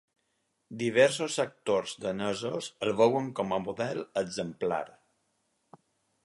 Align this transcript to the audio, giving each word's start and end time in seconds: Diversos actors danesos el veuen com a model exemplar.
Diversos 0.83 1.35
actors 1.43 1.93
danesos 2.05 2.71
el 2.87 2.95
veuen 3.03 3.29
com 3.41 3.55
a 3.59 3.61
model 3.69 4.03
exemplar. 4.23 4.83